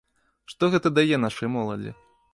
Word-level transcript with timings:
Што 0.53 0.69
гэта 0.75 0.93
дае 0.97 1.21
нашай 1.27 1.55
моладзі? 1.57 1.97